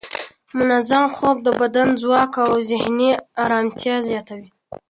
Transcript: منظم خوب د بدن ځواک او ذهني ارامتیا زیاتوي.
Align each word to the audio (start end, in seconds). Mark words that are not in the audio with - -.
منظم 0.57 1.05
خوب 1.15 1.37
د 1.43 1.47
بدن 1.61 1.87
ځواک 2.01 2.33
او 2.45 2.51
ذهني 2.69 3.11
ارامتیا 3.43 3.95
زیاتوي. 4.07 4.49